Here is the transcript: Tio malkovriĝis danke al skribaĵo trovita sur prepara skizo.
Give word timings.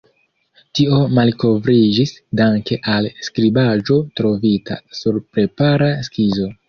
Tio 0.77 1.01
malkovriĝis 1.17 2.13
danke 2.41 2.77
al 2.95 3.09
skribaĵo 3.29 3.99
trovita 4.21 4.79
sur 5.01 5.21
prepara 5.37 5.93
skizo. 6.09 6.51